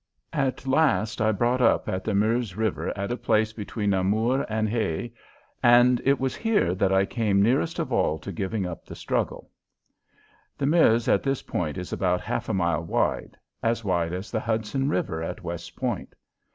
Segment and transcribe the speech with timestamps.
[0.33, 4.67] At last I brought up at the Meuse River at a place between Namur and
[4.67, 5.11] Huy,
[5.61, 9.51] and it was here that I came nearest of all to giving up the struggle.
[10.57, 14.39] The Meuse at this point is about half a mile wide as wide as the
[14.39, 16.15] Hudson River at West Point.